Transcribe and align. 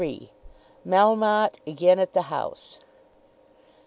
MELMOTTE 0.83 1.59
AGAIN 1.67 1.99
AT 1.99 2.13
THE 2.13 2.23
HOUSE. 2.23 2.79